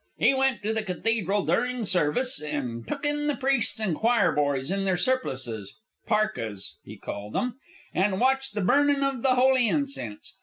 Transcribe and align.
He 0.17 0.33
went 0.33 0.63
to 0.63 0.73
the 0.73 0.81
cathedral 0.81 1.45
durin' 1.45 1.85
service, 1.85 2.41
an' 2.41 2.85
took 2.87 3.05
in 3.05 3.27
the 3.27 3.35
priests 3.35 3.79
and 3.79 3.95
choir 3.95 4.31
boys 4.31 4.71
in 4.71 4.83
their 4.83 4.97
surplices, 4.97 5.75
parkas, 6.07 6.75
he 6.83 6.97
called 6.97 7.37
'em, 7.37 7.59
an' 7.93 8.17
watched 8.17 8.55
the 8.55 8.61
burnin' 8.61 9.03
of 9.03 9.21
the 9.21 9.35
holy 9.35 9.69
incense. 9.69 10.33